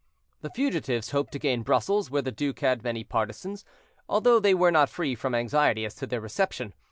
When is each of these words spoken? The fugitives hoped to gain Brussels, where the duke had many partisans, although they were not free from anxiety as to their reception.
The 0.41 0.49
fugitives 0.49 1.11
hoped 1.11 1.31
to 1.33 1.37
gain 1.37 1.61
Brussels, 1.61 2.09
where 2.09 2.23
the 2.23 2.31
duke 2.31 2.61
had 2.61 2.83
many 2.83 3.03
partisans, 3.03 3.63
although 4.09 4.39
they 4.39 4.55
were 4.55 4.71
not 4.71 4.89
free 4.89 5.13
from 5.13 5.35
anxiety 5.35 5.85
as 5.85 5.93
to 5.97 6.07
their 6.07 6.19
reception. 6.21 6.73